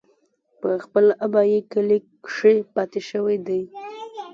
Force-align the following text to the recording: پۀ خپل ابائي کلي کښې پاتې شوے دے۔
پۀ 0.59 0.69
خپل 0.85 1.05
ابائي 1.25 1.57
کلي 1.71 1.97
کښې 2.25 2.53
پاتې 2.75 2.99
شوے 3.09 3.35
دے۔ 3.45 3.59